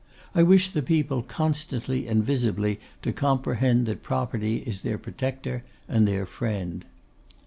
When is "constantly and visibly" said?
1.21-2.79